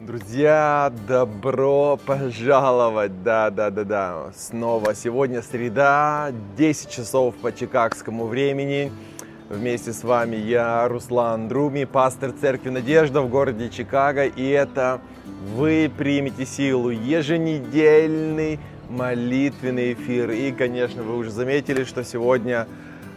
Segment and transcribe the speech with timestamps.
[0.00, 3.24] Друзья, добро пожаловать!
[3.24, 4.30] Да, да, да, да.
[4.32, 8.92] Снова сегодня среда, 10 часов по чикагскому времени.
[9.48, 14.26] Вместе с вами я, Руслан Друми, пастор Церкви Надежда в городе Чикаго.
[14.26, 15.00] И это
[15.56, 20.30] «Вы примете силу» еженедельный молитвенный эфир.
[20.30, 22.68] И, конечно, вы уже заметили, что сегодня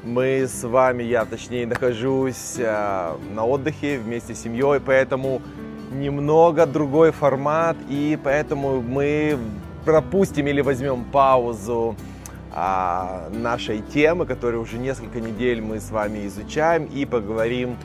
[0.04, 5.43] мы с вами, я точнее, нахожусь э, на отдыхе вместе с семьей, поэтому
[5.92, 9.38] немного другой формат, и поэтому мы
[9.86, 11.96] пропустим или возьмем паузу
[12.54, 17.78] а, нашей темы, которую уже несколько недель мы с вами изучаем, и поговорим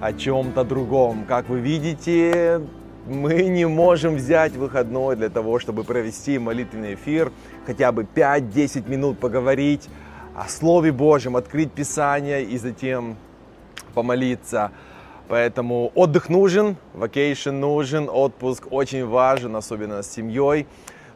[0.00, 1.24] о чем-то другом.
[1.26, 2.60] Как вы видите,
[3.06, 7.32] мы не можем взять выходной для того, чтобы провести молитвенный эфир,
[7.66, 9.88] хотя бы 5-10 минут поговорить
[10.36, 13.16] о Слове Божьем, открыть Писание и затем
[13.94, 14.70] помолиться.
[15.32, 20.66] Поэтому отдых нужен, vacation нужен, отпуск очень важен, особенно с семьей.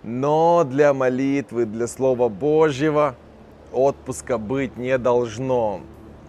[0.03, 3.15] Но для молитвы, для Слова Божьего
[3.75, 5.83] отпуска быть не должно.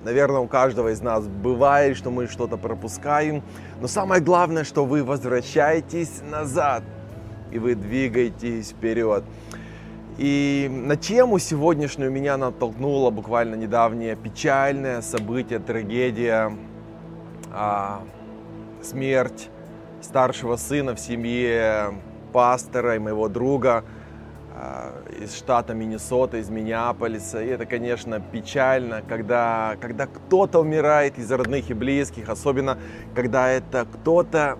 [0.03, 3.41] Наверное, у каждого из нас бывает, что мы что-то пропускаем.
[3.80, 6.83] Но самое главное, что вы возвращаетесь назад
[7.53, 9.23] и вы двигаетесь вперед.
[10.17, 16.52] И на тему сегодняшнюю меня натолкнуло буквально недавнее печальное событие, трагедия
[17.58, 18.03] а,
[18.83, 19.50] смерть
[20.02, 21.99] старшего сына в семье
[22.31, 23.83] пастора и моего друга
[24.53, 27.44] а, из штата Миннесота, из Миннеаполиса.
[27.44, 32.77] И это, конечно, печально, когда, когда кто-то умирает из родных и близких, особенно
[33.16, 34.59] когда это кто-то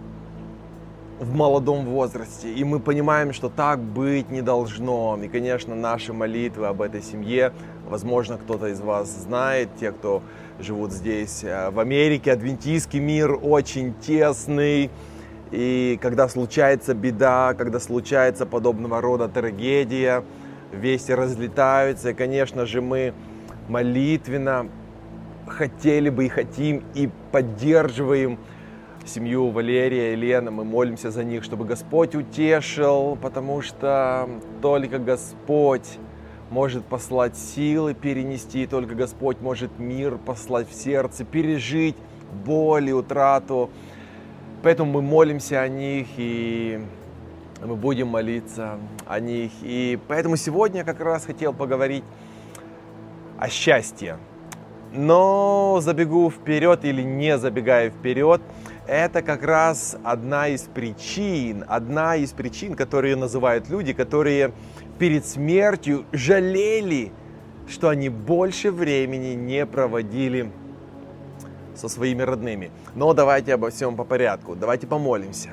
[1.20, 2.54] в молодом возрасте.
[2.54, 5.18] И мы понимаем, что так быть не должно.
[5.22, 7.54] И, конечно, наши молитвы об этой семье,
[7.88, 10.22] возможно, кто-то из вас знает, те, кто
[10.60, 14.92] живут здесь, э, в Америке, адвентийский мир очень тесный.
[15.52, 20.24] И когда случается беда, когда случается подобного рода трагедия,
[20.72, 22.12] вести разлетаются.
[22.12, 23.14] И, конечно же, мы
[23.70, 24.70] молитвенно
[25.48, 28.38] хотели бы и хотим и поддерживаем
[29.08, 30.52] семью Валерия и Лена.
[30.52, 34.30] Мы молимся за них, чтобы Господь утешил, потому что
[34.62, 35.98] только Господь
[36.50, 41.96] может послать силы перенести, только Господь может мир послать в сердце, пережить
[42.46, 43.70] боль и утрату.
[44.64, 46.80] Поэтому мы молимся о них и
[47.64, 49.52] мы будем молиться о них.
[49.62, 52.04] И поэтому сегодня я как раз хотел поговорить
[53.40, 54.18] о счастье.
[54.94, 58.42] Но забегу вперед или не забегая вперед,
[58.88, 64.54] это как раз одна из причин, одна из причин, которые называют люди, которые
[64.98, 67.12] перед смертью жалели,
[67.68, 70.52] что они больше времени не проводили
[71.76, 72.72] со своими родными.
[72.96, 74.56] Но давайте обо всем по порядку.
[74.56, 75.50] Давайте помолимся.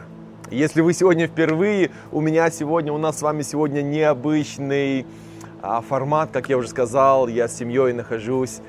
[0.51, 5.07] Если вы сегодня впервые, у меня сегодня, у нас с вами сегодня необычный
[5.61, 8.61] а, формат, как я уже сказал, я с семьей нахожусь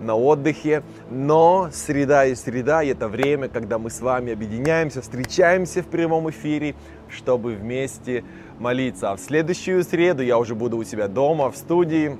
[0.00, 5.86] на отдыхе, но среда и среда– это время, когда мы с вами объединяемся, встречаемся в
[5.86, 6.74] прямом эфире,
[7.08, 8.24] чтобы вместе
[8.58, 9.12] молиться.
[9.12, 12.18] А в следующую среду я уже буду у себя дома, в студии,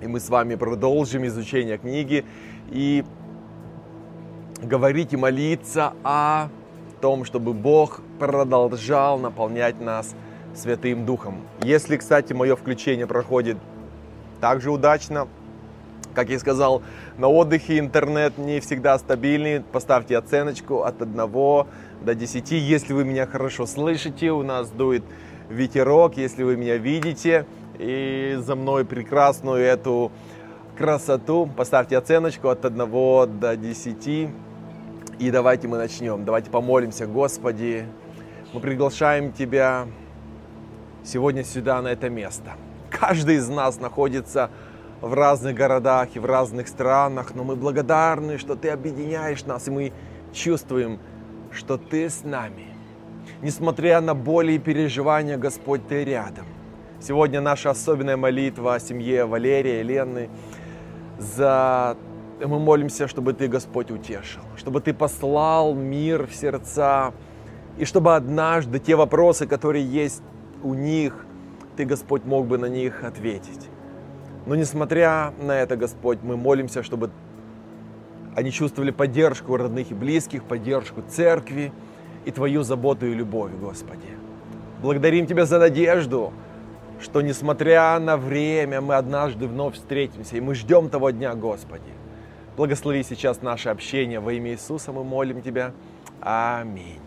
[0.00, 2.24] и мы с вами продолжим изучение книги
[2.70, 3.04] и
[4.62, 6.48] говорить и молиться о
[7.00, 10.14] том, чтобы Бог продолжал наполнять нас
[10.54, 11.42] Святым Духом.
[11.62, 13.58] Если, кстати, мое включение проходит
[14.40, 15.28] также удачно,
[16.16, 16.82] как я сказал,
[17.18, 19.60] на отдыхе интернет не всегда стабильный.
[19.60, 22.52] Поставьте оценочку от 1 до 10.
[22.52, 25.04] Если вы меня хорошо слышите, у нас дует
[25.50, 27.46] ветерок, если вы меня видите.
[27.78, 30.10] И за мной прекрасную эту
[30.78, 31.48] красоту.
[31.54, 32.78] Поставьте оценочку от 1
[33.38, 34.30] до 10.
[35.18, 36.24] И давайте мы начнем.
[36.24, 37.06] Давайте помолимся.
[37.06, 37.86] Господи,
[38.54, 39.86] мы приглашаем Тебя
[41.04, 42.52] сегодня сюда, на это место.
[42.90, 44.65] Каждый из нас находится в
[45.02, 49.92] разных городах и в разных странах, но мы благодарны, что Ты объединяешь нас, и мы
[50.32, 50.98] чувствуем,
[51.50, 52.74] что Ты с нами.
[53.42, 56.46] Несмотря на боли и переживания, Господь, Ты рядом.
[57.00, 60.30] Сегодня наша особенная молитва о семье Валерия и Лены.
[61.18, 61.96] За...
[62.40, 67.12] Мы молимся, чтобы Ты, Господь, утешил, чтобы Ты послал мир в сердца,
[67.78, 70.22] и чтобы однажды те вопросы, которые есть
[70.62, 71.26] у них,
[71.76, 73.68] Ты, Господь, мог бы на них ответить.
[74.46, 77.10] Но несмотря на это, Господь, мы молимся, чтобы
[78.36, 81.72] они чувствовали поддержку родных и близких, поддержку церкви
[82.24, 84.08] и Твою заботу и любовь, Господи.
[84.82, 86.32] Благодарим Тебя за надежду,
[87.00, 91.82] что несмотря на время, мы однажды вновь встретимся, и мы ждем того дня, Господи.
[92.56, 95.72] Благослови сейчас наше общение во имя Иисуса, мы молим Тебя.
[96.20, 97.05] Аминь.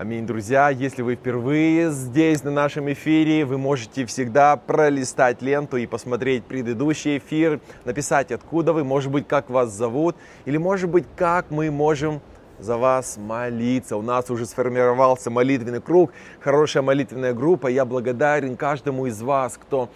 [0.00, 0.68] Аминь, друзья.
[0.70, 7.18] Если вы впервые здесь на нашем эфире, вы можете всегда пролистать ленту и посмотреть предыдущий
[7.18, 10.14] эфир, написать, откуда вы, может быть, как вас зовут,
[10.44, 12.20] или, может быть, как мы можем
[12.60, 13.96] за вас молиться.
[13.96, 17.66] У нас уже сформировался молитвенный круг, хорошая молитвенная группа.
[17.66, 19.90] Я благодарен каждому из вас, кто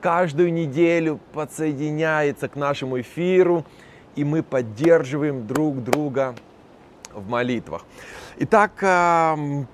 [0.00, 3.64] каждую неделю подсоединяется к нашему эфиру,
[4.14, 6.36] и мы поддерживаем друг друга
[7.14, 7.84] в молитвах.
[8.38, 8.72] Итак,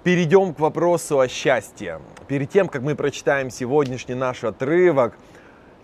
[0.03, 2.01] перейдем к вопросу о счастье.
[2.29, 5.17] Перед тем, как мы прочитаем сегодняшний наш отрывок,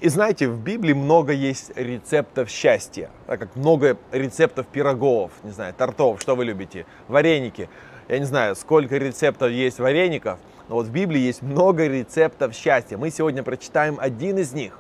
[0.01, 5.75] и знаете, в Библии много есть рецептов счастья, так как много рецептов пирогов, не знаю,
[5.75, 7.69] тортов, что вы любите, вареники.
[8.09, 12.99] Я не знаю, сколько рецептов есть вареников, но вот в Библии есть много рецептов счастья.
[12.99, 14.77] Мы сегодня прочитаем один из них.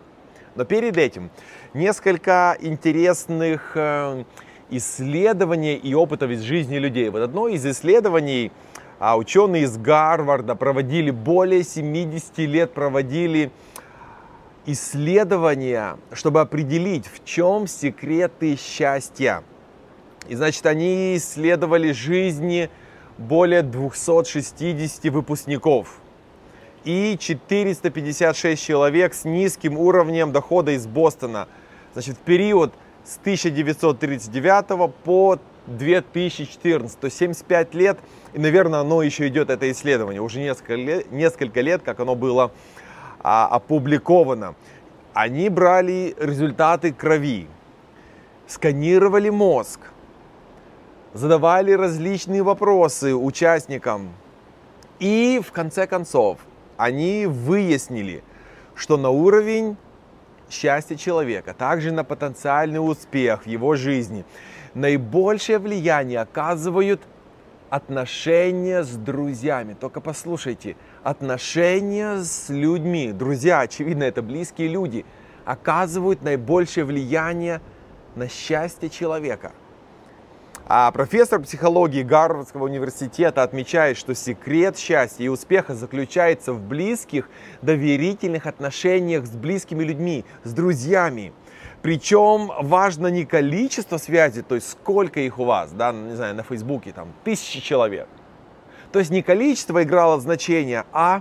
[0.57, 1.31] Но перед этим
[1.73, 3.77] несколько интересных
[4.77, 7.09] исследований и опытов из жизни людей.
[7.11, 8.51] Вот одно из исследований
[9.05, 13.51] а ученые из Гарварда проводили более 70 лет, проводили
[14.65, 19.43] исследования, чтобы определить, в чем секреты счастья.
[20.29, 22.71] И значит, они исследовали жизни
[23.19, 25.99] более 260 выпускников
[26.85, 31.49] и 456 человек с низким уровнем дохода из Бостона.
[31.95, 32.73] Значит, в период
[33.05, 37.99] с 1939 по 2014, то есть 75 лет,
[38.33, 42.53] и, наверное, оно еще идет, это исследование, уже несколько лет, несколько лет как оно было
[43.21, 44.55] а, опубликовано.
[45.15, 47.47] Они брали результаты крови,
[48.47, 49.81] сканировали мозг,
[51.13, 54.13] задавали различные вопросы участникам,
[54.99, 56.39] и в конце концов
[56.77, 58.25] они выяснили,
[58.75, 59.77] что на уровень
[60.53, 64.25] счастья человека, также на потенциальный успех в его жизни,
[64.75, 67.01] наибольшее влияние оказывают
[67.71, 69.75] отношения с друзьями.
[69.79, 75.07] Только послушайте, отношения с людьми, друзья, очевидно, это близкие люди,
[75.45, 77.61] оказывают наибольшее влияние
[78.15, 79.53] на счастье человека–
[80.75, 87.29] а профессор психологии Гарвардского университета отмечает, что секрет счастья и успеха заключается в близких,
[87.61, 91.35] доверительных отношениях с близкими людьми, с друзьями.
[91.83, 96.43] Причем важно не количество связей, то есть сколько их у вас, да, не знаю, на
[96.43, 98.09] Фейсбуке, там, тысячи человек.
[98.93, 101.21] То есть не количество играло значение, а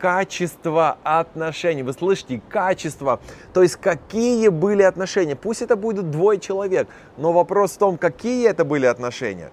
[0.00, 1.82] качество отношений.
[1.82, 3.20] Вы слышите, качество.
[3.52, 5.36] То есть какие были отношения.
[5.36, 9.50] Пусть это будет двое человек, но вопрос в том, какие это были отношения.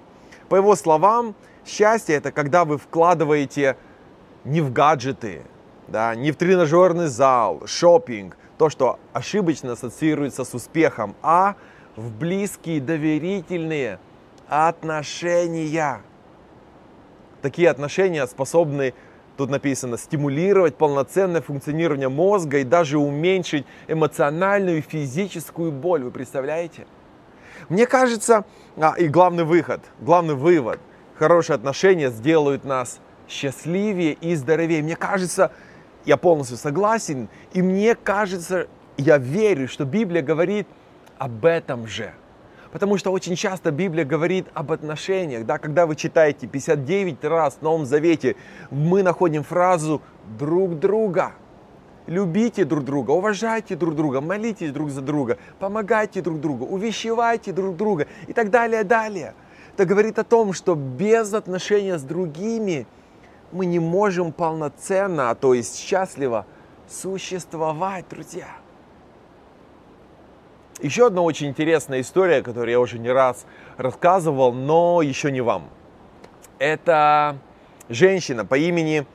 [0.49, 1.35] По его словам,
[1.65, 3.75] счастье это когда вы вкладываете
[4.45, 5.41] не в гаджеты,
[5.87, 11.55] да, не в тренажерный зал, шопинг, то, что ошибочно ассоциируется с успехом, а
[11.95, 13.99] в близкие, доверительные
[14.47, 16.01] отношения.
[17.41, 18.93] Такие отношения способны
[19.37, 26.03] Тут написано стимулировать полноценное функционирование мозга и даже уменьшить эмоциональную и физическую боль.
[26.03, 26.87] Вы представляете?
[27.69, 28.45] Мне кажется,
[28.77, 30.79] а, и главный выход, главный вывод,
[31.15, 32.99] хорошие отношения сделают нас
[33.29, 34.81] счастливее и здоровее.
[34.81, 35.51] Мне кажется,
[36.05, 38.67] я полностью согласен, и мне кажется,
[38.97, 40.67] я верю, что Библия говорит
[41.19, 42.11] об этом же–
[42.77, 45.47] Потому что очень часто Библия говорит об отношениях.
[45.47, 45.57] Да?
[45.57, 48.35] Когда вы читаете 59 раз в Новом Завете,
[48.69, 49.99] мы находим фразу
[50.37, 51.31] «друг друга».
[52.05, 57.75] Любите друг друга, уважайте друг друга, молитесь друг за друга, помогайте друг другу, увещевайте друг
[57.77, 59.33] друга и так далее, далее.
[59.73, 62.85] Это говорит о том, что без отношения с другими
[63.51, 66.45] мы не можем полноценно, а то есть счастливо
[66.87, 68.49] существовать, друзья.
[70.81, 75.69] Еще одна очень интересная история, которую я уже не раз рассказывал, но еще не вам.
[76.59, 77.37] Это
[77.89, 79.07] женщина по имени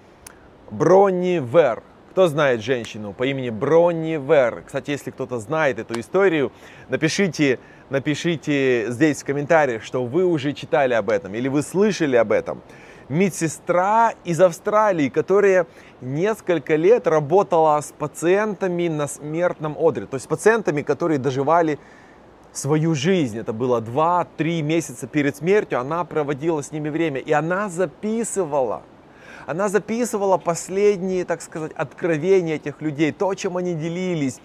[0.73, 1.85] Бронни Вер.
[2.11, 4.65] Кто знает женщину по имени Бронни Вер?
[4.67, 6.51] Кстати, если кто-то знает эту историю,
[6.89, 12.33] напишите, напишите здесь в комментариях, что вы уже читали об этом или вы слышали об
[12.33, 12.61] этом
[13.13, 15.67] медсестра из Австралии, которая
[16.01, 21.79] несколько лет работала с пациентами на смертном одре, то есть с пациентами, которые доживали
[22.53, 23.39] свою жизнь.
[23.39, 28.83] Это было 2-3 месяца перед смертью, она проводила с ними время, и она записывала.
[29.47, 34.41] Она записывала последние, так сказать, откровения этих людей, то, чем они делились,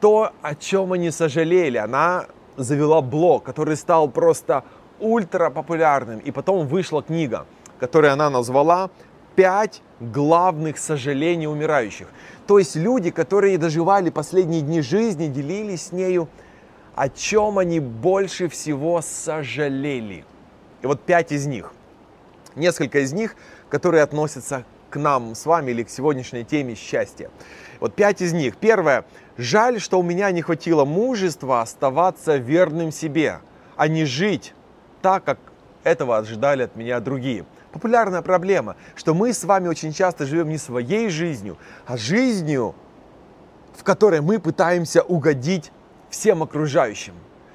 [0.00, 1.78] то, о чем они сожалели.
[1.78, 4.62] Она завела блог, который стал просто
[5.00, 6.20] ультра популярным.
[6.20, 7.46] И потом вышла книга,
[7.78, 8.90] которую она назвала
[9.36, 12.08] «Пять главных сожалений умирающих».
[12.46, 16.28] То есть люди, которые доживали последние дни жизни, делились с нею,
[16.94, 20.24] о чем они больше всего сожалели.
[20.82, 21.72] И вот пять из них.
[22.56, 23.36] Несколько из них,
[23.68, 27.30] которые относятся к нам с вами или к сегодняшней теме счастья.
[27.80, 28.56] Вот пять из них.
[28.56, 29.04] Первое.
[29.36, 33.40] Жаль, что у меня не хватило мужества оставаться верным себе,
[33.76, 34.54] а не жить
[35.02, 35.38] так, как
[35.84, 37.44] этого ожидали от меня другие.
[37.72, 42.74] Популярная проблема, что мы с вами очень часто живем не своей жизнью, а жизнью,
[43.76, 45.70] в которой мы пытаемся угодить
[46.08, 47.14] всем окружающим.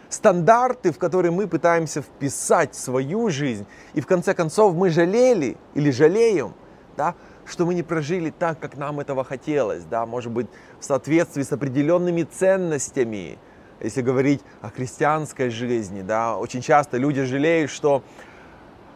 [0.09, 3.65] Стандарты, в которые мы пытаемся вписать свою жизнь,
[3.95, 6.53] и в конце концов мы жалели или жалеем,
[6.95, 7.15] да,
[7.45, 10.47] что мы не прожили так, как нам этого хотелось, да, может быть,
[10.79, 13.39] в соответствии с определенными ценностями,
[13.79, 18.03] если говорить о христианской жизни, да, очень часто люди жалеют, что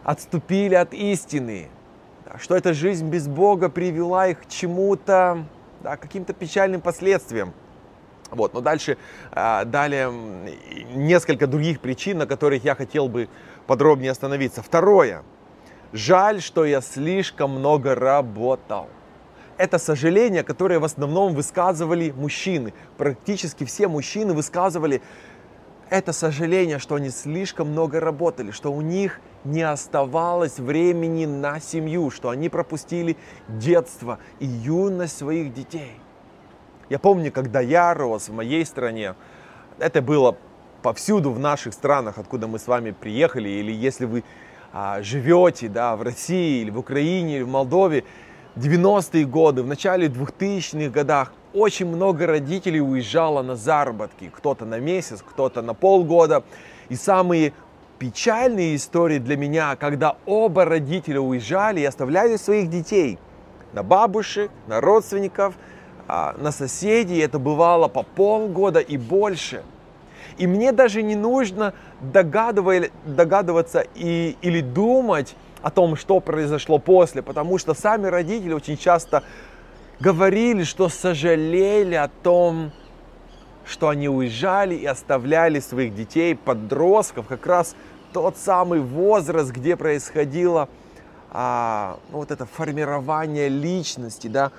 [0.07, 1.67] отступили от истины,
[2.39, 5.43] что эта жизнь без Бога привела их к чему-то,
[5.83, 7.53] да, каким-то печальным последствиям.
[8.31, 8.97] Вот, но дальше,
[9.33, 10.09] а, далее
[10.95, 13.27] несколько других причин, на которых я хотел бы
[13.67, 14.63] подробнее остановиться.
[14.63, 15.23] Второе.
[15.91, 18.87] Жаль, что я слишком много работал.
[19.57, 22.73] Это сожаление, которое в основном высказывали мужчины.
[22.97, 25.01] Практически все мужчины высказывали
[25.89, 32.11] это сожаление, что они слишком много работали, что у них не оставалось времени на семью,
[32.11, 33.17] что они пропустили
[33.47, 35.93] детство и юность своих детей.
[36.89, 39.15] Я помню, когда я рос в моей стране,
[39.79, 40.37] это было
[40.81, 44.23] повсюду в наших странах, откуда мы с вами приехали, или если вы
[44.71, 48.03] а, живете да, в России, или в Украине, или в Молдове,
[48.55, 54.31] 90-е годы, в начале 2000-х годах очень много родителей уезжало на заработки.
[54.35, 56.43] Кто-то на месяц, кто-то на полгода.
[56.89, 57.53] И самые
[57.99, 63.17] печальные истории для меня, когда оба родителя уезжали и оставляли своих детей
[63.73, 65.55] на бабушек, на родственников–
[66.07, 69.63] а, на соседей, это бывало по полгода и больше.
[70.37, 77.57] И мне даже не нужно догадываться и, или думать о том, что произошло после, потому
[77.57, 79.23] что сами родители очень часто
[79.99, 82.71] говорили, что сожалели о том,
[83.65, 87.75] что они уезжали и оставляли своих детей, подростков, как раз
[88.13, 90.69] тот самый возраст, где происходило
[91.29, 94.51] а, ну, вот это формирование личности, да,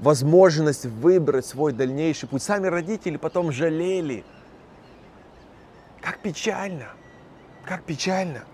[0.00, 2.42] возможность выбрать свой дальнейший путь.
[2.42, 4.24] Сами родители потом жалели.
[6.00, 6.88] Как печально,
[7.64, 8.44] как печально.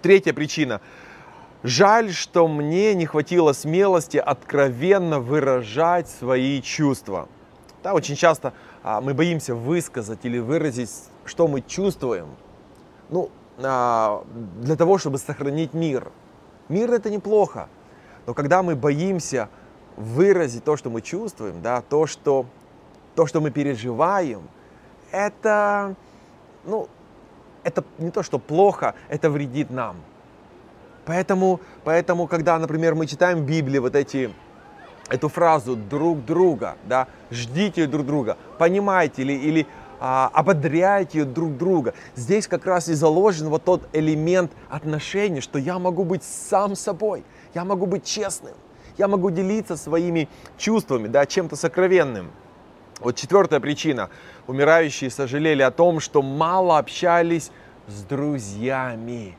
[0.00, 0.80] Третья причина.
[1.64, 7.28] Жаль, что мне не хватило смелости откровенно выражать свои чувства.
[7.82, 10.90] Да, очень часто а, мы боимся высказать или выразить,
[11.24, 12.28] что мы чувствуем.
[13.08, 14.24] Ну, а,
[14.60, 16.12] для того, чтобы сохранить мир.
[16.68, 17.68] Мир это неплохо.
[18.26, 19.48] Но когда мы боимся
[19.96, 22.46] выразить то, что мы чувствуем, да, то, что,
[23.16, 24.42] то, что мы переживаем,
[25.10, 25.96] это,
[26.64, 26.88] ну,
[27.64, 29.96] это не то, что плохо, это вредит нам.
[31.08, 34.30] Поэтому, поэтому когда, например, мы читаем в Библии вот эти,
[35.08, 39.66] эту фразу друг друга, да, ждите друг друга, понимайте или, или
[40.00, 41.94] а, ободряйте друг друга.
[42.14, 47.24] Здесь как раз и заложен вот тот элемент отношений, что я могу быть сам собой,
[47.54, 48.52] я могу быть честным,
[48.98, 52.30] я могу делиться своими чувствами, да, чем-то сокровенным.
[53.00, 54.10] Вот четвертая причина.
[54.46, 57.50] Умирающие сожалели о том, что мало общались
[57.86, 59.38] с друзьями.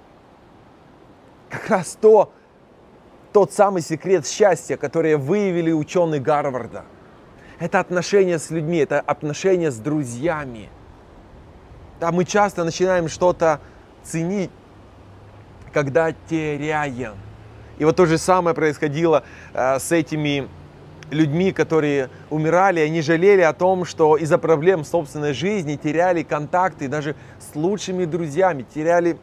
[1.50, 2.32] Как раз то,
[3.34, 6.86] тот самый секрет счастья, который выявили ученые Гарварда.
[7.60, 10.70] Это отношения с людьми, это отношения с друзьями.
[12.00, 13.60] Да, мы часто начинаем что-то
[14.04, 14.52] ценить,
[15.74, 17.16] когда теряем.
[17.78, 20.48] И вот то же самое происходило э, с этими
[21.12, 27.16] людьми, которые умирали, они жалели о том, что из-за проблем собственной жизни теряли контакты даже
[27.40, 29.18] с лучшими друзьями, теряли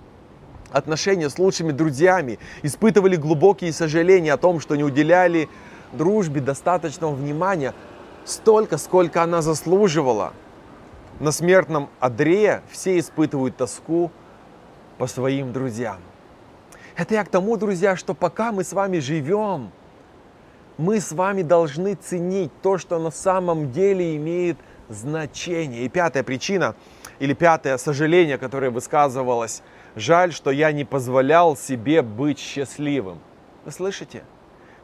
[0.71, 5.49] отношения с лучшими друзьями, испытывали глубокие сожаления о том, что не уделяли
[5.93, 7.75] дружбе достаточного внимания,
[8.25, 10.33] столько, сколько она заслуживала.
[11.21, 14.11] На смертном одре все испытывают тоску
[14.99, 15.99] по своим друзьям.
[16.97, 19.71] Это я к тому, друзья, что пока мы с вами живем,
[20.79, 24.59] мы с вами должны ценить то, что на самом деле имеет
[24.89, 25.85] значение.
[25.85, 26.75] И пятая причина,
[27.19, 29.63] или пятое сожаление, которое высказывалось,
[29.97, 33.19] жаль, что я не позволял себе быть счастливым.
[33.65, 34.23] Вы слышите?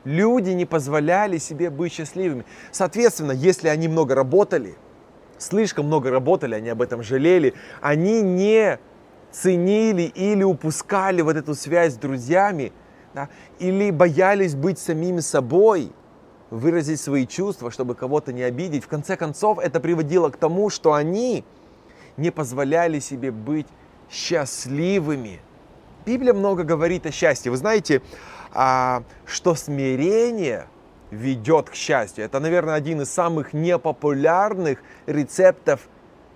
[0.05, 2.45] Люди не позволяли себе быть счастливыми.
[2.73, 4.75] Соответственно, если они много работали,
[5.39, 8.81] слишком много работали, они об этом жалели, они не
[9.31, 12.73] ценили или упускали вот эту связь с друзьями,
[13.15, 13.29] да,
[13.61, 15.93] или боялись быть самими собой,
[16.51, 18.85] выразить свои чувства, чтобы кого-то не обидеть.
[18.85, 21.45] В конце концов, это приводило к тому, что они
[22.17, 23.67] не позволяли себе быть
[24.13, 25.41] счастливыми.
[26.05, 27.51] Библия много говорит о счастье.
[27.51, 28.03] Вы знаете,
[28.53, 30.67] а, что смирение
[31.11, 32.25] ведет к счастью.
[32.25, 35.89] Это, наверное, один из самых непопулярных рецептов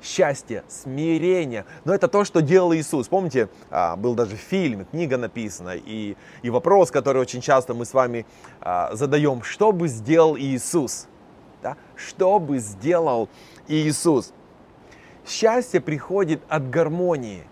[0.02, 1.64] счастья, смирения.
[1.85, 3.09] Но это то, что делал Иисус.
[3.09, 7.92] Помните, а, был даже фильм, книга написана, и, и вопрос, который очень часто мы с
[7.95, 8.26] вами
[8.61, 11.09] а, задаем, что бы сделал Иисус?
[11.62, 11.76] Да?
[11.97, 13.28] Что бы сделал
[13.66, 14.33] Иисус?
[15.26, 17.45] Счастье приходит от гармонии,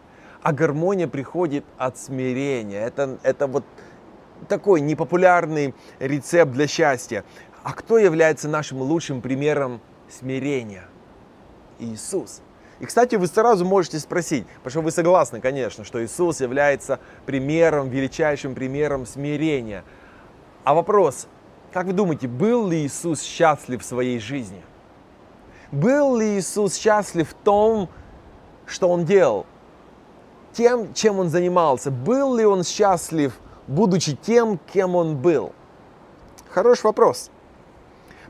[0.45, 2.85] а гармония приходит от смирения.
[2.85, 3.65] Это, это вот
[4.47, 7.25] такой непопулярный рецепт для счастья.
[7.63, 10.85] А кто является нашим лучшим примером смирения?
[11.79, 12.43] Иисус.
[12.79, 17.89] И, кстати, вы сразу можете спросить, потому что вы согласны, конечно, что Иисус является примером,
[17.89, 19.83] величайшим примером смирения.
[20.63, 21.27] А вопрос,
[21.73, 24.63] как вы думаете, был ли Иисус счастлив в своей жизни?
[25.73, 27.89] Был ли Иисус счастлив в том,
[28.67, 29.47] что Он делал?
[30.55, 31.91] Тем, чем Он занимался?
[31.91, 33.35] Был ли Он счастлив,
[33.67, 35.53] будучи тем, кем Он был?
[36.51, 37.31] Хороший вопрос.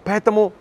[0.04, 0.52] Поэтому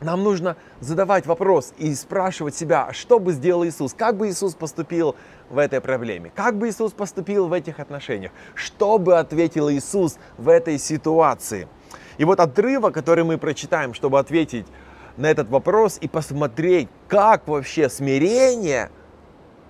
[0.00, 5.16] нам нужно задавать вопрос и спрашивать себя, что бы сделал Иисус, как бы Иисус поступил
[5.48, 10.48] в этой проблеме, как бы Иисус поступил в этих отношениях, что бы ответил Иисус в
[10.48, 11.68] этой ситуации.
[12.18, 14.66] И вот отрывок, который мы прочитаем, чтобы ответить
[15.16, 18.90] на этот вопрос и посмотреть, как вообще смирение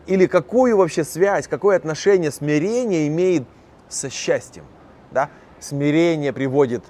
[0.07, 3.45] или какую вообще связь, какое отношение смирение имеет
[3.89, 4.65] со счастьем.
[5.11, 5.31] Да?
[5.61, 6.85] Смирение приводит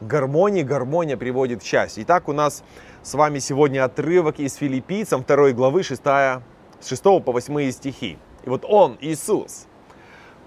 [0.00, 2.04] гармонии, гармония приводит к счастью.
[2.04, 2.62] Итак, у нас
[3.02, 6.42] с вами сегодня отрывок из Филиппийцам 2 главы 6, с
[6.86, 8.18] 6 по 8 стихи.
[8.44, 9.66] И вот он, Иисус,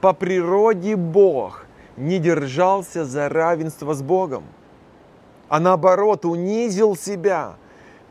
[0.01, 4.43] по природе Бог, не держался за равенство с Богом,
[5.49, 7.55] а наоборот унизил себя,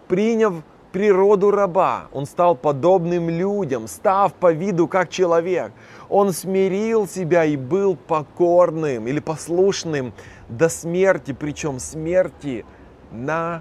[0.09, 0.55] приняв
[0.97, 2.09] природу раба.
[2.11, 5.73] Он стал подобным людям, став по виду как человек.
[6.09, 10.15] Он смирил себя и был покорным или послушным
[10.49, 12.65] до смерти, причем смерти
[13.13, 13.61] на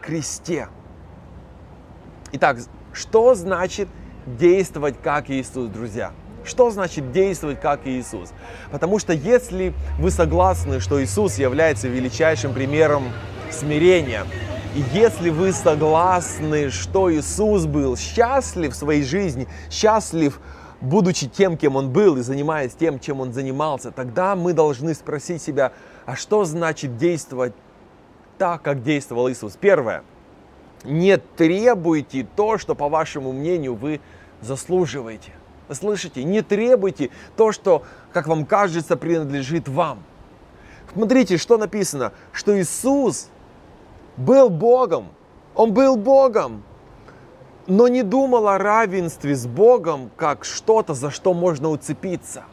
[0.00, 0.68] кресте.
[2.30, 2.58] Итак,
[2.92, 3.88] что значит
[4.24, 6.12] действовать как Иисус, друзья?
[6.44, 8.32] Что значит действовать как Иисус?
[8.70, 13.06] Потому что если вы согласны, что Иисус является величайшим примером
[13.50, 14.22] смирения,
[14.92, 20.38] если вы согласны, что Иисус был счастлив в своей жизни, счастлив
[20.82, 25.40] будучи тем, кем он был и занимаясь тем, чем он занимался, тогда мы должны спросить
[25.40, 25.72] себя,
[26.04, 27.54] а что значит действовать
[28.36, 29.56] так, как действовал Иисус?
[29.58, 30.02] Первое.
[30.84, 34.00] Не требуйте то, что, по вашему мнению, вы
[34.42, 35.32] заслуживаете.
[35.68, 36.22] Вы слышите?
[36.22, 40.02] Не требуйте то, что, как вам кажется, принадлежит вам.
[40.92, 43.30] Смотрите, что написано, что Иисус
[44.16, 45.08] был Богом.
[45.54, 46.62] Он был Богом
[47.66, 52.44] но не думал о равенстве с Богом как что-то, за что можно уцепиться.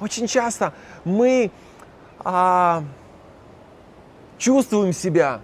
[0.00, 0.72] Очень часто
[1.04, 1.50] мы
[2.20, 2.84] а,
[4.38, 5.40] чувствуем себя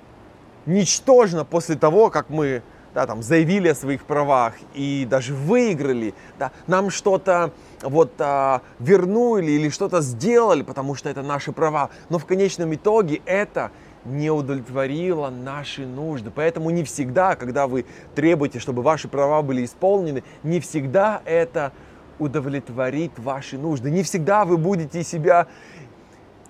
[0.64, 2.62] ничтожно после того, как мы
[2.94, 7.52] да, там, заявили о своих правах и даже выиграли, да, нам что-то
[7.83, 11.90] вот а, вернули или что-то сделали, потому что это наши права.
[12.09, 13.72] Но в конечном итоге это
[14.04, 16.30] не удовлетворила наши нужды.
[16.35, 21.72] Поэтому не всегда, когда вы требуете, чтобы ваши права были исполнены, не всегда это
[22.18, 23.90] удовлетворит ваши нужды.
[23.90, 25.48] Не всегда вы будете себя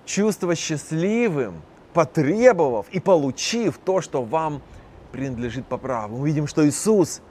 [0.04, 1.62] чувствовать счастливым,
[1.94, 4.60] потребовав и получив то, что вам
[5.14, 6.16] принадлежит по праву.
[6.16, 7.22] Мы видим, что Иисус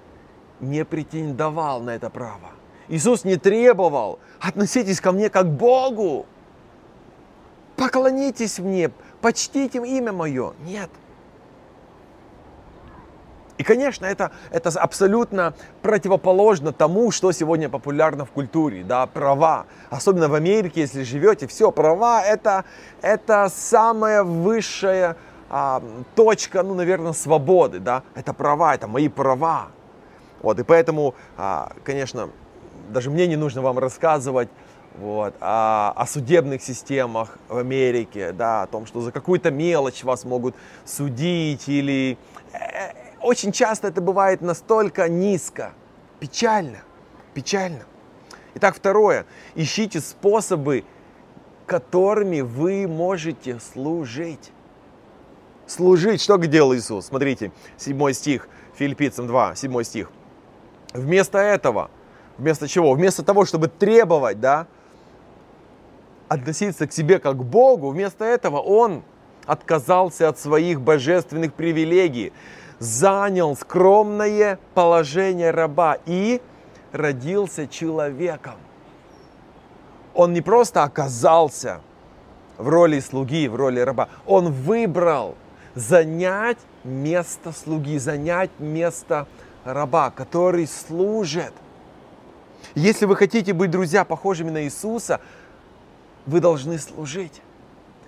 [0.62, 2.52] не претендовал на это право.
[2.88, 6.26] Иисус не требовал, относитесь ко мне как к Богу.
[7.76, 10.54] Поклонитесь мне, почтите имя мое.
[10.66, 10.90] Нет.
[13.58, 19.66] И, конечно, это, это абсолютно противоположно тому, что сегодня популярно в культуре, да, права.
[19.90, 22.64] Особенно в Америке, если живете, все, права это,
[23.02, 25.18] это самая высшая
[25.56, 25.84] а,
[26.16, 28.02] точка, ну, наверное, свободы, да.
[28.16, 29.68] Это права, это мои права.
[30.42, 32.32] Вот, и поэтому, а, конечно,
[32.90, 34.50] даже мне не нужно вам рассказывать
[34.98, 40.26] вот, о, о судебных системах в Америке, да, о том, что за какую-то мелочь вас
[40.26, 42.18] могут судить или...
[42.54, 45.74] Э, очень часто это бывает настолько низко,
[46.20, 46.80] печально,
[47.36, 47.84] печально.
[48.56, 49.28] Итак, второе.
[49.54, 50.84] Ищите способы,
[51.68, 54.52] которыми вы можете служить.
[55.68, 56.22] Служить.
[56.22, 57.08] Что делал Иисус?
[57.08, 60.12] Смотрите, 7 стих, Филиппийцам 2, 7 стих.
[60.94, 61.90] Вместо этого,
[62.38, 62.94] вместо чего?
[62.94, 64.68] Вместо того, чтобы требовать, да,
[66.28, 69.04] относиться к себе как к Богу, вместо этого он
[69.46, 72.34] отказался от своих божественных привилегий,
[72.80, 76.42] занял скромное положение раба и
[76.92, 78.56] родился человеком.
[80.14, 81.82] Он не просто оказался
[82.58, 85.36] в роли слуги, в роли раба, он выбрал
[85.76, 89.28] занять место слуги, занять место
[89.64, 91.54] раба, который служит.
[92.76, 95.20] Если вы хотите быть, друзья, похожими на Иисуса,
[96.26, 97.42] вы должны служить.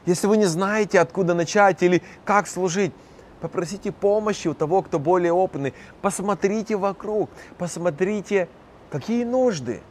[0.06, 2.94] Если вы не знаете, откуда начать или как служить,
[3.42, 5.74] попросите помощи у того, кто более опытный.
[6.02, 8.48] Посмотрите вокруг, посмотрите,
[8.90, 9.82] какие нужды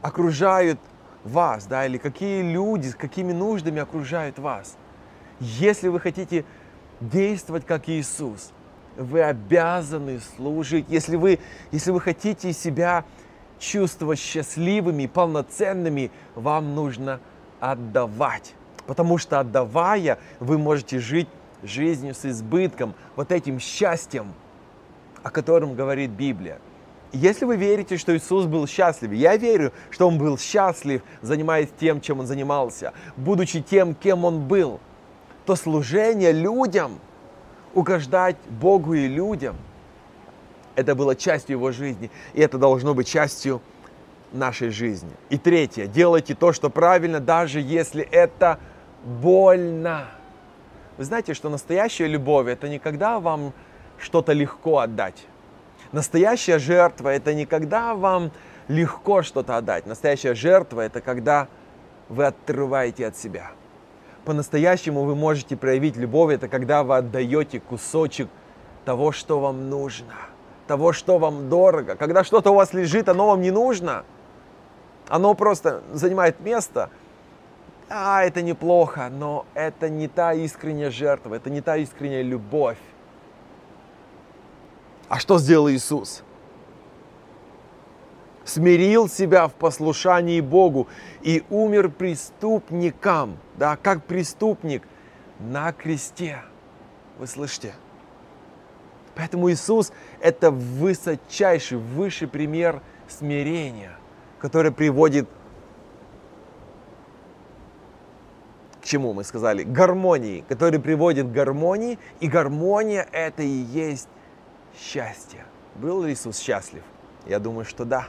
[0.00, 0.78] окружают
[1.24, 4.76] вас, да, или какие люди, с какими нуждами окружают вас.
[5.42, 6.44] Если вы хотите
[7.00, 8.52] действовать как Иисус,
[8.96, 10.86] вы обязаны служить.
[10.88, 11.40] Если вы,
[11.72, 13.04] если вы хотите себя
[13.58, 17.18] чувствовать счастливыми, полноценными, вам нужно
[17.58, 18.54] отдавать.
[18.86, 21.28] Потому что отдавая, вы можете жить
[21.64, 24.34] жизнью с избытком, вот этим счастьем,
[25.24, 26.60] о котором говорит Библия.
[27.12, 32.00] Если вы верите, что Иисус был счастлив, я верю, что Он был счастлив, занимаясь тем,
[32.00, 34.78] чем Он занимался, будучи тем, кем Он был,
[35.44, 37.00] то служение людям,
[37.74, 39.56] угождать Богу и людям,
[40.74, 43.60] это было частью Его жизни, и это должно быть частью
[44.32, 45.12] нашей жизни.
[45.28, 48.58] И третье, делайте то, что правильно, даже если это
[49.04, 50.06] больно.
[50.98, 53.52] Вы знаете, что настоящая любовь– это не когда вам
[53.98, 55.26] что-то легко отдать.
[55.92, 58.30] Настоящая жертва– это не когда вам
[58.68, 59.86] легко что-то отдать.
[59.86, 61.48] Настоящая жертва– это когда
[62.08, 63.52] вы отрываете от себя.
[64.24, 68.28] По-настоящему вы можете проявить любовь, это когда вы отдаете кусочек
[68.84, 70.14] того, что вам нужно,
[70.66, 71.96] того, что вам дорого.
[71.96, 74.04] Когда что-то у вас лежит, оно вам не нужно,
[75.08, 76.90] оно просто занимает место–
[77.94, 82.78] а, это неплохо, но это не та искренняя жертва, это не та искренняя любовь.
[85.10, 86.22] А что сделал Иисус?
[88.44, 90.88] Смирил себя в послушании Богу
[91.22, 94.82] и умер преступникам, да, как преступник
[95.38, 96.42] на кресте.
[97.18, 97.74] Вы слышите?
[99.14, 103.96] Поэтому Иисус– это высочайший, высший пример смирения,
[104.40, 105.28] который приводит
[108.82, 109.62] к чему мы сказали?
[109.62, 114.08] Гармонии, который приводит к гармонии, и гармония это и есть
[114.76, 115.44] счастье.
[115.76, 116.82] Был ли Иисус счастлив?
[117.26, 118.08] Я думаю, что да.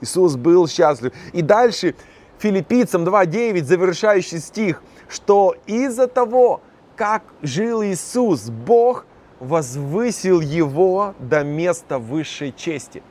[0.00, 1.12] Иисус был счастлив.
[1.32, 1.94] И дальше
[2.38, 6.60] Филиппийцам 2.9, завершающий стих, что из-за того,
[6.96, 9.06] как жил Иисус, Бог
[9.40, 13.02] возвысил его до места высшей чести.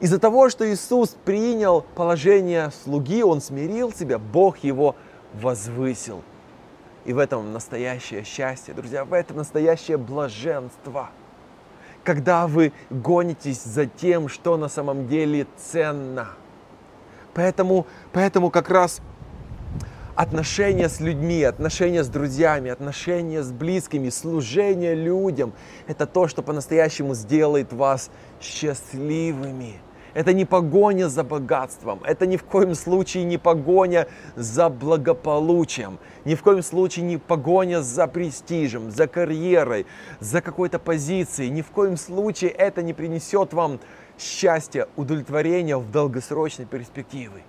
[0.00, 4.94] Из-за того, что Иисус принял положение слуги, Он смирил себя, Бог его
[5.34, 6.22] возвысил.
[7.04, 11.10] И в этом настоящее счастье, друзья, в этом настоящее блаженство.
[12.06, 16.28] Когда вы гонитесь за тем, что на самом деле ценно.
[17.34, 19.00] Поэтому, поэтому как раз
[20.14, 25.52] отношения с людьми, отношения с друзьями, отношения с близкими, служение людям–
[25.88, 28.08] это то, что по-настоящему сделает вас
[28.40, 29.80] счастливыми–
[30.16, 36.34] это не погоня за богатством, это ни в коем случае не погоня за благополучием, ни
[36.34, 39.84] в коем случае не погоня за престижем, за карьерой,
[40.18, 41.50] за какой-то позицией.
[41.50, 43.78] Ни в коем случае это не принесет вам
[44.18, 47.42] счастья, удовлетворения в долгосрочной перспективе.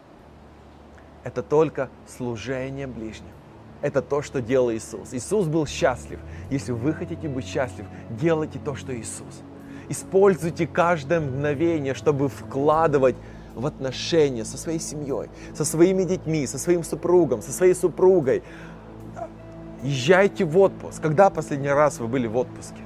[1.23, 3.32] Это только служение ближним.
[3.82, 5.13] Это то, что делал Иисус.
[5.13, 6.19] Иисус был счастлив.
[6.49, 9.41] Если вы хотите быть счастлив, делайте то, что Иисус.
[9.89, 13.15] Используйте каждое мгновение, чтобы вкладывать
[13.56, 18.43] в отношения со своей семьей, со своими детьми, со своим супругом, со своей супругой.
[19.82, 21.02] Езжайте в отпуск.
[21.02, 22.82] Когда последний раз вы были в отпуске?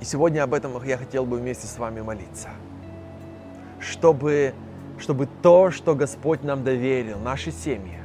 [0.00, 2.50] И сегодня об этом я хотел бы вместе с вами молиться.
[3.78, 4.54] Чтобы,
[4.98, 8.00] чтобы то, что Господь нам доверил, наши семьи,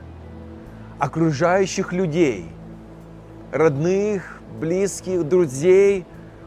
[0.99, 2.47] окружающих людей–
[3.51, 6.05] родных, близких, друзей,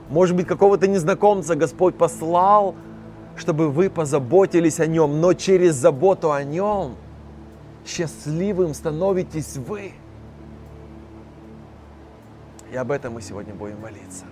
[0.08, 2.74] может быть, какого-то незнакомца Господь послал,
[3.36, 6.96] чтобы вы позаботились о нем, но через заботу о нем
[7.86, 9.92] счастливым становитесь вы.
[12.70, 14.24] И об этом мы сегодня будем молиться.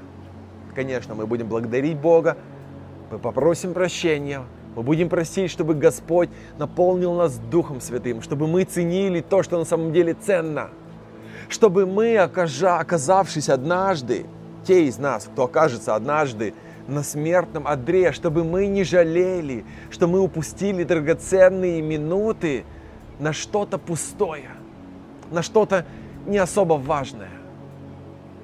[0.74, 2.37] Конечно, мы будем благодарить Бога,
[3.11, 4.42] мы попросим прощения,
[4.76, 9.64] мы будем просить, чтобы Господь наполнил нас Духом Святым, чтобы мы ценили то, что на
[9.64, 10.70] самом деле ценно–
[11.51, 14.27] чтобы мы, оказавшись однажды,
[14.65, 16.55] те из нас, кто окажется однажды
[16.87, 22.65] на смертном одре, чтобы мы не жалели, что мы упустили драгоценные минуты
[23.19, 24.51] на что-то пустое.
[25.31, 25.87] на что-то
[26.27, 27.31] не особо важное.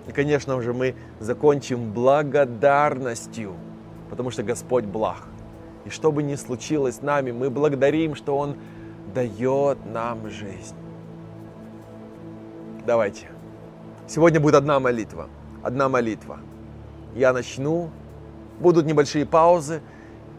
[0.07, 3.55] И, конечно же, мы закончим благодарностью,
[4.09, 5.27] потому что Господь благ.
[5.85, 8.57] И что бы ни случилось с нами, мы благодарим, что Он
[9.15, 10.77] дает нам жизнь.
[12.87, 13.27] Давайте.
[14.07, 15.29] Сегодня будет одна молитва.
[15.65, 16.39] Одна молитва.
[17.17, 17.91] Я начну,
[18.61, 19.83] будут небольшие паузы,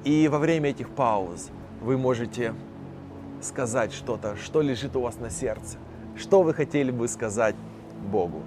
[0.06, 1.50] и во время этих пауз
[1.82, 2.54] вы можете
[3.42, 5.78] сказать что-то, что лежит у вас на сердце,
[6.16, 7.56] что вы хотели бы сказать
[8.10, 8.42] Богу.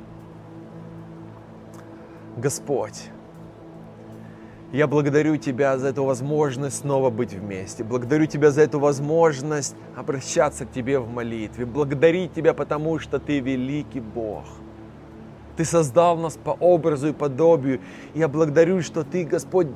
[2.38, 3.10] Господь,
[4.72, 7.84] я благодарю Тебя за эту возможность снова быть вместе.
[7.84, 11.66] Благодарю Тебя за эту возможность обращаться к Тебе в молитве.
[11.66, 14.44] Благодарить Тебя, потому что Ты великий Бог.
[15.56, 17.80] Ты создал нас по образу и подобию.
[18.14, 19.66] Я благодарю, что Ты, Господь,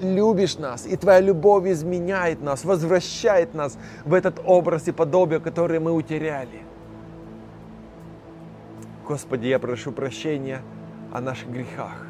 [0.00, 5.78] любишь нас, и Твоя любовь изменяет нас, возвращает нас в этот образ и подобие, который
[5.78, 6.62] мы утеряли.
[9.06, 10.62] Господи, я прошу прощения
[11.12, 12.04] о наших грехах,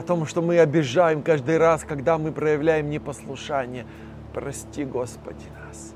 [0.00, 3.84] о том, что мы обижаем каждый раз, когда мы проявляем непослушание.
[4.32, 5.92] Прости, Господи, нас.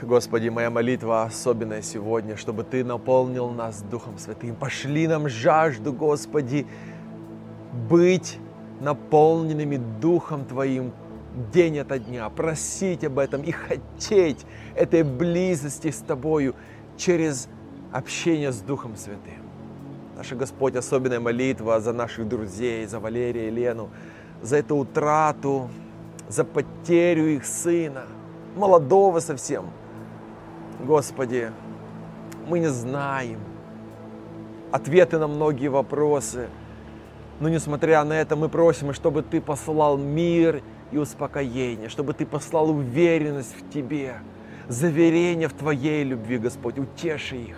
[0.00, 4.54] Господи, моя молитва особенная сегодня, чтобы Ты наполнил нас Духом Святым.
[4.54, 6.68] Пошли нам жажду, Господи,
[7.88, 8.38] быть
[8.80, 10.92] наполненными Духом Твоим
[11.52, 14.44] день ото дня, просить об этом и хотеть
[14.74, 16.54] этой близости с Тобою
[16.96, 17.48] через
[17.92, 19.42] общение с Духом Святым.
[20.16, 23.90] Наша Господь, особенная молитва за наших друзей, за Валерия и Лену,
[24.42, 25.68] за эту утрату,
[26.28, 28.04] за потерю их сына,
[28.56, 29.66] молодого совсем–
[30.80, 31.50] Господи,
[32.46, 33.40] мы не знаем
[34.70, 36.48] ответы на многие вопросы,
[37.40, 42.70] но несмотря на это мы просим, чтобы Ты послал мир и успокоение, чтобы Ты послал
[42.70, 44.16] уверенность в Тебе,
[44.68, 47.56] заверение в Твоей любви, Господь, утеши их,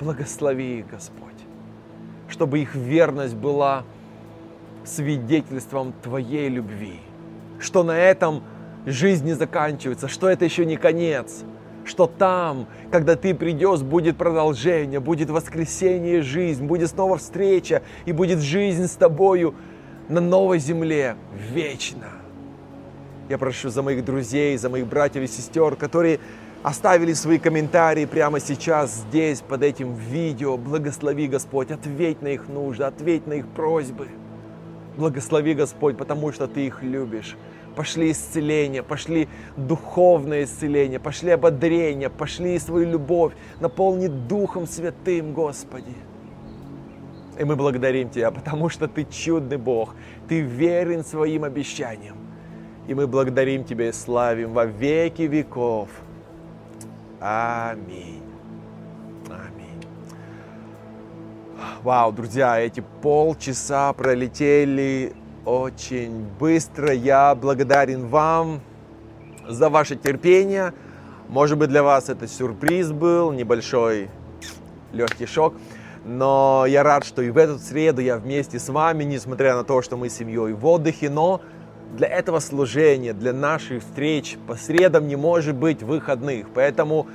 [0.00, 1.28] благослови их, Господь,
[2.28, 3.84] чтобы их верность была
[4.84, 7.00] свидетельством Твоей любви,
[7.58, 8.42] что на этом
[8.86, 11.44] жизнь не заканчивается, что это еще не конец–
[11.84, 18.12] что там, когда ты придешь, будет продолжение, будет воскресение и жизнь, будет снова встреча и
[18.12, 19.54] будет жизнь с тобою
[20.08, 21.16] на новой земле
[21.52, 22.08] вечно.
[23.30, 26.18] Я прошу за моих друзей, за моих братьев и сестер, которые
[26.64, 30.56] оставили свои комментарии прямо сейчас здесь, под этим видео.
[30.56, 34.08] Благослови, Господь, ответь на их нужды, ответь на их просьбы.
[34.96, 37.36] Благослови, Господь, потому что Ты их любишь
[37.76, 45.94] пошли исцеления, пошли духовное исцеление, пошли ободрение, пошли свою любовь, наполни Духом Святым, Господи.
[47.38, 49.94] И мы благодарим Тебя, потому что Ты чудный Бог,
[50.28, 52.19] Ты верен своим обещаниям.
[52.90, 55.88] И мы благодарим Тебя и славим во веки веков.
[57.20, 58.24] Аминь.
[59.28, 59.80] Аминь.
[61.84, 65.12] Вау, друзья, эти полчаса пролетели
[65.44, 66.92] очень быстро.
[66.92, 68.60] Я благодарен вам
[69.48, 70.74] за ваше терпение.
[71.28, 74.10] Может быть, для вас это сюрприз был, небольшой
[74.92, 75.54] легкий шок.
[76.04, 79.80] Но я рад, что и в эту среду я вместе с вами, несмотря на то,
[79.80, 81.40] что мы с семьей в отдыхе, но
[81.96, 86.48] для этого служения, для наших встреч по средам не может быть выходных.
[86.54, 87.06] Поэтому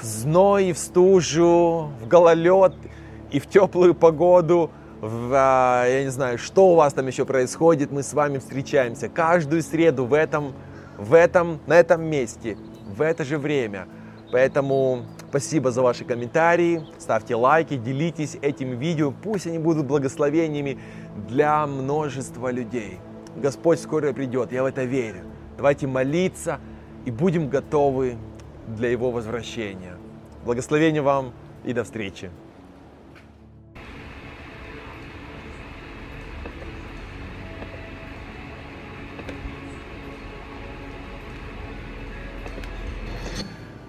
[0.00, 2.74] в зной, в стужу, в гололед
[3.30, 7.90] и в теплую погоду– в, а, я не знаю, что у вас там еще происходит,
[7.90, 10.52] мы с вами встречаемся каждую среду в этом,
[10.98, 13.86] в этом, на этом месте, в это же время.
[14.30, 20.78] Поэтому спасибо за ваши комментарии, ставьте лайки, делитесь этим видео, пусть они будут благословениями
[21.28, 23.00] для множества людей.
[23.40, 25.22] Господь скоро придет, я в это верю.
[25.56, 26.60] Давайте молиться
[27.06, 28.18] и будем готовы
[28.68, 29.96] для Его возвращения.
[30.44, 31.32] Благословения вам
[31.64, 32.30] и до встречи.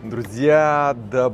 [0.03, 1.33] Друзья, да